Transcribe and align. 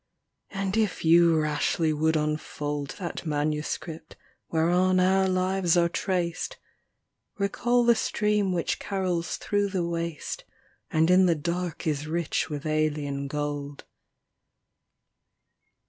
and 0.49 0.77
if 0.77 1.05
you 1.05 1.39
rashly 1.39 1.93
would 1.93 2.15
unfold 2.15 2.95
That 2.97 3.23
manuscript 3.23 4.15
whereon 4.49 4.99
our 4.99 5.27
lives 5.27 5.77
are 5.77 5.89
traced, 5.89 6.57
Recall 7.37 7.83
the 7.85 7.93
stream 7.93 8.51
which 8.51 8.79
carols 8.79 9.37
throŌĆÖ 9.37 9.71
the 9.73 9.85
waste 9.87 10.43
And 10.89 11.11
in 11.11 11.27
the 11.27 11.35
dark 11.35 11.85
is 11.85 12.07
rich 12.07 12.49
with 12.49 12.65
alien 12.65 13.27
gold. 13.27 13.83